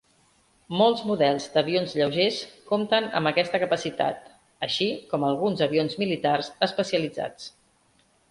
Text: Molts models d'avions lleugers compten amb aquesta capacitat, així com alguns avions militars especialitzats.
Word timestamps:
Molts 0.77 1.01
models 1.09 1.43
d'avions 1.57 1.91
lleugers 1.97 2.39
compten 2.71 3.09
amb 3.19 3.31
aquesta 3.31 3.61
capacitat, 3.65 4.31
així 4.69 4.87
com 5.13 5.27
alguns 5.29 5.63
avions 5.69 5.97
militars 6.05 6.51
especialitzats. 6.69 7.49